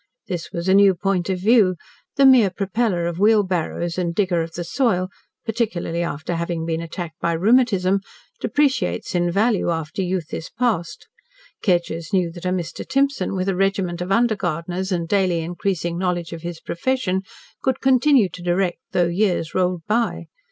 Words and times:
This 0.25 0.51
was 0.51 0.67
a 0.67 0.73
new 0.73 0.95
point 0.95 1.29
of 1.29 1.37
view. 1.37 1.75
The 2.15 2.25
mere 2.25 2.49
propeller 2.49 3.05
of 3.05 3.19
wheel 3.19 3.43
barrows 3.43 3.99
and 3.99 4.15
digger 4.15 4.41
of 4.41 4.53
the 4.55 4.63
soil 4.63 5.09
particularly 5.45 6.01
after 6.01 6.33
having 6.37 6.65
been 6.65 6.81
attacked 6.81 7.19
by 7.19 7.33
rheumatism 7.33 7.99
depreciates 8.39 9.13
in 9.13 9.29
value 9.29 9.69
after 9.69 10.01
youth 10.01 10.33
is 10.33 10.49
past. 10.57 11.07
Kedgers 11.61 12.13
knew 12.13 12.31
that 12.31 12.45
a 12.45 12.49
Mr. 12.49 12.83
Timson, 12.83 13.35
with 13.35 13.47
a 13.47 13.55
regiment 13.55 14.01
of 14.01 14.11
under 14.11 14.35
gardeners, 14.35 14.91
and 14.91 15.07
daily 15.07 15.41
increasing 15.41 15.99
knowledge 15.99 16.33
of 16.33 16.41
his 16.41 16.59
profession, 16.59 17.21
could 17.61 17.79
continue 17.79 18.27
to 18.29 18.41
direct, 18.41 18.79
though 18.93 19.05
years 19.05 19.53
rolled 19.53 19.85
by. 19.85 20.25